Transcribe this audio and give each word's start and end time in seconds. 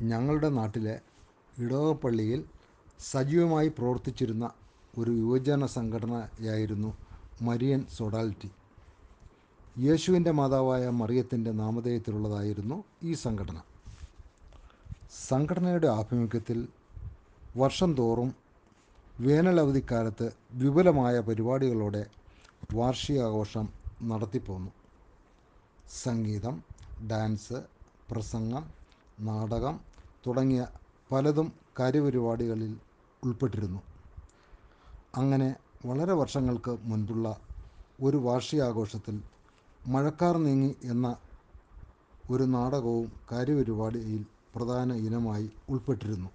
ഞങ്ങളുടെ 0.00 0.48
നാട്ടിലെ 0.48 1.00
ഇടവപ്പള്ളിയിൽ 1.58 2.44
സജീവമായി 3.00 3.68
പ്രവർത്തിച്ചിരുന്ന 3.68 4.50
ഒരു 4.98 5.10
യുവജന 5.10 5.66
സംഘടനയായിരുന്നു 5.66 6.94
മരിയൻ 7.42 7.86
സൊഡാലിറ്റി. 7.98 8.50
യേശുവിന്റെ 9.76 10.30
മാതാവായ 10.30 10.88
മറിയത്തിന്റെ 10.88 11.50
നാമധേയത്തിലുള്ളതായിരുന്നു 11.50 12.84
ഈ 13.02 13.14
സംഘടന. 13.14 13.62
സംഘടനയുടെ 15.28 15.86
ആഭിമുഖ്യത്തിൽ 15.86 16.68
വർഷം 17.56 17.96
തോറും 17.96 18.34
വേനലവധിക്കാലത്ത് 19.18 20.32
വിപുലമായ 20.52 21.20
പരിപാടികളോടെ 21.20 22.06
വാർഷികാഘോഷം 22.72 23.68
നടത്തിപ്പോന്നു. 24.02 24.70
സംഗീതം 25.88 26.62
ഡാൻസ് 27.10 27.62
പ്രസംഗം 28.10 28.77
നാടകം 29.20 29.80
തുടങ്ങിയ 30.26 30.66
പലതും 31.12 31.52
കാര്യപരിപാടികളിൽ 31.80 32.80
ഉൾപ്പെട്ടിരുന്നു. 33.24 33.82
അങ്ങനെ 35.16 35.56
വളരെ 35.86 36.12
വർഷങ്ങൾക്ക് 36.12 36.78
മുൻപുള്ള 36.82 37.40
ഒരു 38.02 38.16
വാർഷികാഘോഷത്തിൽ 38.16 39.22
മഴക്കാർ 39.86 40.36
നീങ്ങി 40.36 40.76
എന്ന 40.84 41.16
ഒരു 42.30 42.42
നാടകവും 42.42 43.12
കാര്യപരിപാടിയിൽ 43.32 44.26
പ്രധാന 44.54 44.92
ഇനമായി 44.92 45.50
ഉൾപ്പെട്ടിരുന്നു. 45.68 46.30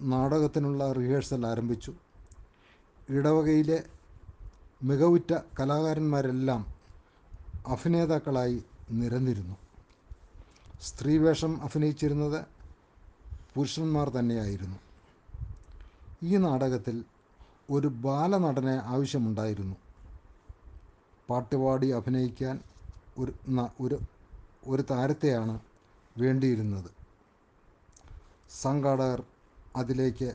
നാടകത്തിനുള്ള 0.00 0.92
റിഹേഴ്സൽ 0.92 1.46
ആരംഭിച്ചു. 1.46 1.92
ഇടവകയിലെ 3.08 3.84
മികവുറ്റ 4.82 5.32
കലാകാരന്മാരെല്ലാം 5.60 6.74
അഭിനേതാക്കളായി 7.66 8.64
നിരന്നിരുന്നു. 8.90 9.63
സ്ത്രീവേഷം 10.80 11.52
അഭിനയിച്ചിരുന്നത് 11.62 12.40
പുരുഷന്മാർ 13.54 14.08
തന്നെയായിരുന്നു. 14.08 14.78
ഈ 16.22 16.36
നാടകത്തിൽ 16.36 17.04
ഒരു 17.70 17.88
ബാലനടനെ 18.06 18.76
ആവശ്യമുണ്ടായിരുന്നു. 18.94 19.76
പാട്ടുപാടി 21.28 21.86
അഭിനയിക്കാൻ 21.90 22.56
ഒരു 23.18 23.32
ഒരു 23.80 23.96
ഒരു 24.66 24.82
താരത്തെയാണ് 24.90 25.54
വേണ്ടിയിരുന്നത്. 26.18 26.90
സംഘാടകർ 28.50 29.20
അതിലേക്ക് 29.76 30.28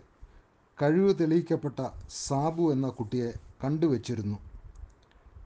കഴിവ് 0.81 1.19
തെളിയിക്കപ്പെട്ട 1.19 1.79
സാബു 2.09 2.71
എന്ന 2.71 2.87
കുട്ടിയെ 2.89 3.29
കണ്ടുവച്ചിരുന്നു. 3.63 4.37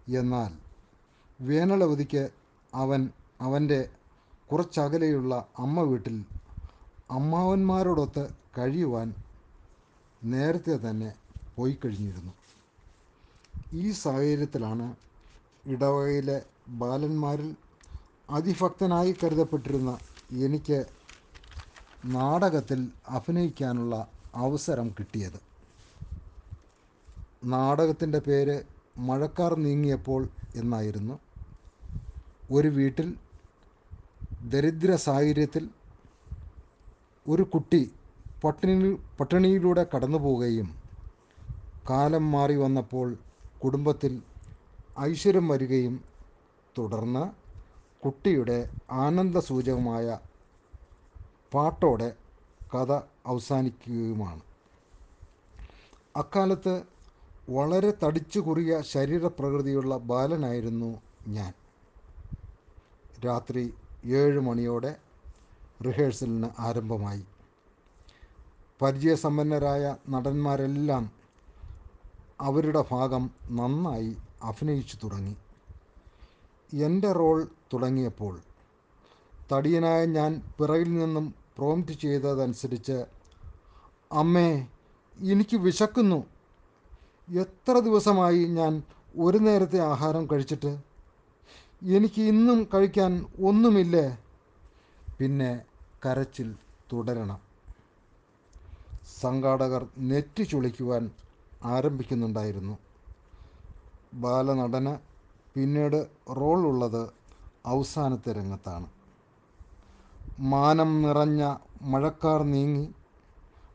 എന്നാൽ 0.07 0.51
വേനലവധിക്ക് 1.39 2.23
അവൻ 2.73 3.01
അവന്റെ 3.41 3.81
കുറച്ചകലെയുള്ള 4.51 5.47
അമ്മ 5.59 5.81
വീട്ടിൽ 5.81 6.25
അമ്മാവന്മാരോടൊത്ത് 7.11 8.29
കഴിയുവാൻ 8.57 9.13
നേരത്തെ 10.23 10.75
തന്നെ 10.77 11.13
പോയി 11.55 11.77
കഴിഞ്ഞിരുന്നു. 11.85 12.33
ഈ 13.73 13.91
സാഹചര്യത്തിലാണ് 13.91 14.95
ഇടവകയിലെ 15.65 16.41
ബാലന്മാരിൽ 16.67 17.55
അതിഭക്തനായി 18.29 19.15
കരുതപ്പെട്ടിരുന്ന 19.23 19.99
എനിക്ക് 20.31 20.85
നാടകത്തിൽ 22.05 22.91
അഭിനയിക്കാനുള്ള 23.07 24.07
അവസരം 24.35 24.95
കിട്ടിയത്. 24.99 25.39
നാടകത്തിന്റെ 27.43 28.19
പേര് 28.19 28.63
മഴക്കാർ 28.97 29.55
നീങ്ങിയപ്പോൾ 29.55 30.29
എന്നായിരുന്നു. 30.55 31.19
ഒരു 32.51 32.67
വീട്ടിൽ 32.67 33.17
ദരിദ്ര 34.43 34.95
സാഹചര്യത്തിൽ 34.95 35.69
ഒരു 37.27 37.43
കുട്ടി 37.43 37.95
പട്ടിണി 38.43 38.89
പട്ടിണിയിലൂടെ 39.19 39.85
കടന്നു 39.95 40.17
പോവുകയും 40.17 40.69
കാലം 41.89 42.31
മാറി 42.31 42.55
വന്നപ്പോൾ 42.55 43.17
കുടുംബത്തിൽ 43.61 44.23
ഐശ്വര്യം 44.99 45.47
വരികയും 45.47 46.05
തുടർന്ന് 46.77 47.23
കുട്ടിയുടെ 48.03 48.69
ആനന്ദസൂചകമായ 48.91 50.19
പാട്ടോടെ 51.53 52.15
കഥ 52.71 52.91
അവസാനിക്കുകയുമാണ്. 53.25 54.43
അക്കാലത്ത് 56.15 56.83
വളരെ 57.49 57.93
തടിച്ചു 58.03 58.39
കുറിയ 58.39 58.81
ശരീരപ്രകൃതിയുള്ള 58.81 59.97
ബാലനായിരുന്നു 59.97 61.01
ഞാൻ. 61.27 61.53
രാത്രി 63.25 63.63
ഏഴ് 64.05 64.39
മണിയോടെ 64.39 64.95
റിഹേഴ്സലിന് 65.85 66.49
ആരംഭമായി. 66.59 67.25
പരിചയസമ്പന്നരായ 68.81 69.95
നടന്മാരെല്ലാം 70.09 71.11
അവരുടെ 72.41 72.85
ഭാഗം 72.91 73.31
നന്നായി 73.51 74.17
അഭിനയിച്ചു 74.43 74.97
തുടങ്ങി. 75.03 75.37
എന്റെ 76.73 77.11
റോൾ 77.11 77.47
തുടങ്ങിയപ്പോൾ 77.73 78.41
തടിയനായ 79.51 80.05
ഞാൻ 80.05 80.41
പിറകിൽ 80.59 80.93
നിന്നും 80.93 81.35
പ്രോംപ്റ്റ് 81.57 81.99
ചെയ്തതനുസരിച്ച് 81.99 83.05
അമ്മേ 84.11 84.67
എനിക്ക് 85.19 85.57
വിശക്കുന്നു. 85.57 86.25
എത്ര 87.39 87.79
ദിവസമായി 87.79 88.45
ഞാൻ 88.45 88.83
ഒരു 89.17 89.37
നേരത്തെ 89.37 89.79
ആഹാരം 89.79 90.27
കഴിച്ചിട്ട്? 90.31 90.92
എനിക്ക് 91.85 92.21
ഇന്നും 92.21 92.67
കഴിക്കാൻ 92.73 93.25
ഒന്നുമില്ലേ? 93.45 94.17
പിന്നെ 95.19 95.61
കരച്ചിൽ 96.05 96.55
തുടരണം. 96.93 97.39
സംഘാടകർ 99.21 99.87
നെറ്റി 99.97 100.43
ചുളിക്കുവാൻ 100.43 101.11
ആരംഭിക്കുന്നുണ്ടായിരുന്നു. 101.63 102.77
ബാലനടന് 104.13 104.97
പിന്നീട് 105.55 106.07
റോൾ 106.29 106.65
ഉള്ളത് 106.65 107.09
അവസാനത്തെ 107.65 108.31
രംഗത്താണ്. 108.31 108.87
മാനം 110.39 111.01
നിറഞ്ഞ 111.01 111.55
മഴക്കാർ 111.81 112.43
നീങ്ങി 112.43 112.91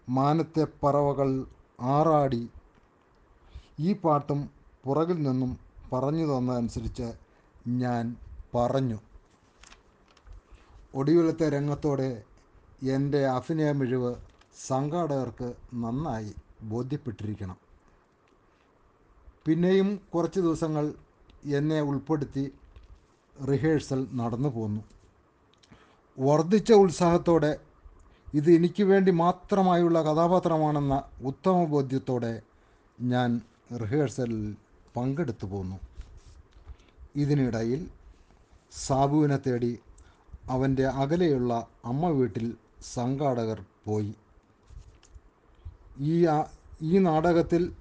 മാനത്തെ 0.09 0.67
പറവകൾ 0.83 1.47
ആറാടി. 1.81 2.49
ഈ 3.81 3.93
പാട്ടും 3.93 4.51
പുറകിൽ 4.85 5.23
നിന്നും 5.23 5.59
പറഞ്ഞു 5.93 6.39
തന്നതനുസരിച്ച് 6.39 7.28
ഞാൻ 7.69 8.17
പറഞ്ഞു. 8.55 8.99
ഒടുവിലത്തെ 10.95 11.49
രംഗത്തോടെ 11.49 12.23
എന്റെ 12.83 13.27
അഭിനയ 13.27 13.73
മിഴിവ് 13.73 14.15
സംഘാടകർക്ക് 14.67 15.55
നന്നായി 15.75 16.34
ബോധ്യപ്പെട്ടിരിക്കണം. 16.62 17.56
പിന്നെയും 19.47 20.01
കുറച്ച് 20.15 20.41
ദിവസങ്ങൾ 20.41 20.95
എന്നെ 21.45 21.81
ഉൾപ്പെടുത്തി 21.81 22.53
റിഹേഴ്സൽ 23.49 24.09
നടന്നു 24.12 24.49
പോന്നു. 24.49 24.83
വർദ്ധിച്ച 26.19 26.73
ഉത്സാഹത്തോടെ 26.73 27.61
ഇത് 28.35 28.50
എനിക്ക് 28.50 28.83
വേണ്ടി 28.83 29.11
മാത്രമായുള്ള 29.11 30.03
കഥാപാത്രമാണെന്ന 30.03 31.03
ഉത്തമ 31.23 31.65
ബോധ്യത്തോടെ 31.65 32.43
ഞാൻ 33.00 33.41
റിഹേഴ്സലിൽ 33.81 34.56
പങ്കെടുത്തു 34.97 35.47
പോന്നു. 35.47 35.77
ഇതിനിടയിൽ 37.15 37.81
സാബുവിനെ 38.73 39.37
തേടി 39.37 39.79
അവന്റെ 40.51 40.87
അകലെയുള്ള 40.87 41.53
അമ്മ 41.85 42.09
വീട്ടിൽ 42.09 42.57
സംഘാടകർ 42.95 43.65
പോയി. 43.85 44.15
ഈ 46.01 46.27
ഈ 46.83 46.99
നാടകത്തിൽ 46.99 47.73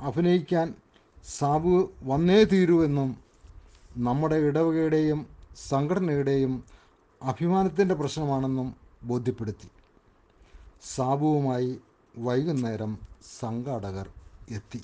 അഭിനയിക്കാൻ 0.00 0.74
സാബു 1.38 1.90
വന്നേ 2.02 2.44
തീരുവെന്നും 2.44 3.16
നമ്മുടെ 3.96 4.36
ഇടവകയുടെയും 4.36 5.26
സംഘടനയുടെയും 5.68 6.64
അഭിമാനത്തിന്റെ 7.22 7.94
പ്രശ്നമാണെന്നും 7.94 8.74
ബോധ്യപ്പെടുത്തി. 9.04 9.68
സാബുവുമായി 10.82 11.80
വൈകുന്നേരം 12.18 12.98
സംഘാടകർ 13.40 14.08
എത്തി. 14.50 14.80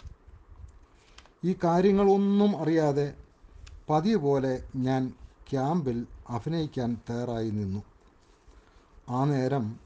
ഈ 1.44 1.56
കാര്യങ്ങളൊന്നും 1.64 2.60
അറിയാതെ 2.62 3.14
പതിവ് 3.90 4.20
പോലെ 4.20 4.64
ഞാൻ 4.76 5.12
ക്യാമ്പിൽ 5.50 6.06
അഭിനയിക്കാൻ 6.28 6.96
തയ്യാറായി 7.10 7.50
നിന്നു. 7.50 7.82
ആ 9.08 9.24
നേരം 9.24 9.76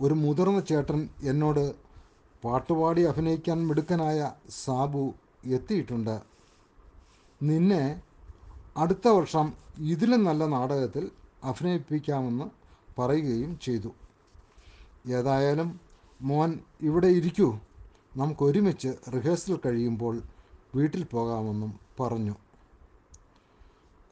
ഒരു 0.00 0.14
മുതിർന്ന 0.14 0.60
ചേട്ടൻ 0.60 1.08
എന്നോട് 1.22 1.74
പാട്ടുപാടി 2.44 3.02
അഭിനയിക്കാൻ 3.02 3.66
മിടുക്കനായ 3.66 4.32
സാബു 4.50 5.14
എത്തിയിട്ടുണ്ട്. 5.44 6.20
നിന്നെ 7.42 8.02
അടുത്ത 8.76 9.08
വർഷം 9.08 9.52
ഇതിലും 9.78 10.24
നല്ല 10.24 10.46
നാടകത്തിൽ 10.46 11.10
അഭിനയിപ്പിക്കാമെന്ന് 11.44 12.44
പറയുകയും 13.00 13.58
ചെയ്തു. 13.62 13.90
ഏതായാലും 15.06 15.80
മോൻ 16.22 16.58
ഇവിടെ 16.80 17.06
ഇരിക്കൂ. 17.06 17.58
നമുക്കൊരുമിച്ച് 18.16 18.88
റിഹേഴ്സൽ 19.14 19.60
കഴിയുമ്പോൾ 19.66 20.22
വീട്ടിൽ 20.74 21.04
പോകാമെന്നും 21.04 21.80
പറഞ്ഞു. 22.00 22.34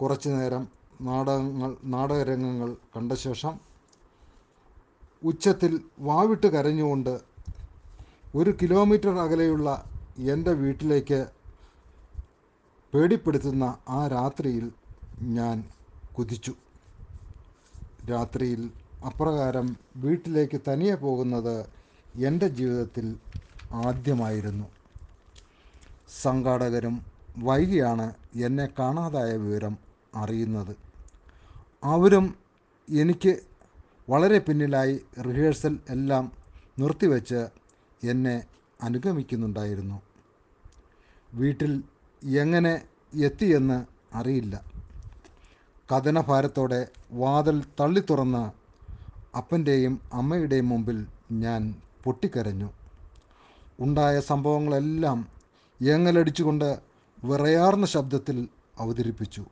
കുറച്ചു 0.00 0.28
നേരം 0.28 0.64
നാടകങ്ങൾ 1.00 1.76
നാടകരംഗങ്ങൾ 1.84 2.76
കണ്ട 2.96 3.12
ശേഷം 3.12 3.54
ഉച്ചത്തിൽ 5.22 5.72
വാവിട്ട് 5.98 6.46
കരഞ്ഞുകൊണ്ട് 6.46 7.14
ഒരു 8.34 8.50
കിലോമീറ്റർ 8.62 9.18
അകലെയുള്ള 9.18 9.68
എന്റെ 10.16 10.52
വീട്ടിലേക്ക് 10.52 11.20
പേടിപ്പെടുത്തുന്ന 12.92 13.64
ആ 13.88 14.06
രാത്രിയിൽ 14.06 14.66
ഞാൻ 15.20 15.56
കുതിച്ചു. 16.14 16.54
രാത്രിയിൽ 18.02 18.62
അപ്രകാരം 19.02 19.66
വീട്ടിലേക്ക് 19.96 20.60
തനിയെ 20.68 20.94
പോകുന്നത് 20.94 21.56
എന്റെ 22.14 22.48
ജീവിതത്തിൽ 22.48 23.06
ആദ്യമായിരുന്നു. 23.72 24.66
സംഘാടകരും 26.10 26.96
വൈകിയാണ് 27.36 28.06
എന്നെ 28.46 28.66
കാണാതായ 28.78 29.36
വിവരം 29.36 29.74
അറിയുന്നത്. 30.14 30.76
അവരും 31.84 32.34
എനിക്ക് 32.90 33.40
വളരെ 34.10 34.38
പിന്നിലായി 34.38 35.00
റിഹേഴ്സൽ 35.20 35.78
എല്ലാം 35.88 36.32
നിർത്തിവെച്ച് 36.78 37.46
എന്നെ 38.04 38.44
അനുഗമിക്കുന്നുണ്ടായിരുന്നു. 38.82 40.02
വീട്ടിൽ 41.34 41.82
എങ്ങനെ 42.24 42.82
എത്തിയെന്ന് 43.14 43.86
അറിയില്ല. 44.14 44.64
കഥനഭാരത്തോടെ 45.92 46.88
വാതിൽ 47.10 47.64
തള്ളി 47.80 48.02
തുറന്ന് 48.10 48.50
അപ്പന്റെയും 49.36 50.00
അമ്മയുടെയും 50.12 50.68
മുമ്പിൽ 50.68 51.06
ഞാൻ 51.32 51.74
പൊട്ടിക്കരഞ്ഞു. 52.04 52.70
ഉണ്ടായ 53.80 54.20
സംഭവങ്ങളെല്ലാം 54.20 55.28
ഏങ്ങലടിച്ചുകൊണ്ട് 55.82 56.78
വിറയാർന്ന 57.24 57.86
ശബ്ദത്തിൽ 57.86 58.48
അവതരിപ്പിച്ചു. 58.78 59.44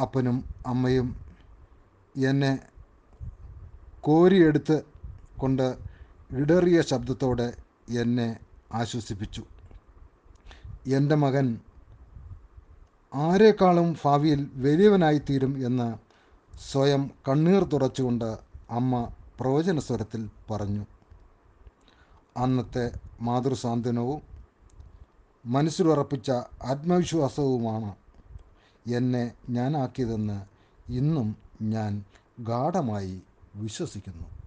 അപ്പനും 0.00 0.44
അമ്മയും 0.66 1.16
എന്നെ 2.16 2.58
കോരിയെടുത്ത് 4.00 4.84
കൊണ്ട് 5.36 5.78
ഇടറിയ 6.30 6.80
ശബ്ദത്തോടെ 6.80 7.56
എന്നെ 7.88 8.40
ആശ്വസിപ്പിച്ചു. 8.72 9.42
എന്റെ 10.86 11.14
മകൻ 11.14 11.60
ആരെക്കാളും 13.14 13.96
ഭാവിയിൽ 14.04 14.50
വലിയവനായിത്തീരും 14.54 15.66
എന്ന് 15.66 15.94
സ്വയം 16.60 17.10
കണ്ണീർ 17.28 17.64
തുറച്ചുകൊണ്ട് 17.64 18.38
അമ്മ 18.70 19.10
പ്രവചന 19.40 19.78
സ്വരത്തിൽ 19.78 20.30
പറഞ്ഞു. 20.50 20.84
അന്നത്തെ 22.36 22.98
മാതൃസാന്ത്വനവും 23.20 24.22
മനസ്സിലുറപ്പിച്ച 25.46 26.30
ആത്മവിശ്വാസവുമാണ് 26.62 28.01
എന്നെ 28.86 29.32
ഞാനാക്കിയതെന്ന് 29.50 30.42
ഇന്നും 30.92 31.36
ഞാൻ 31.62 32.04
ഗാഢമായി 32.40 33.22
വിശ്വസിക്കുന്നു. 33.54 34.41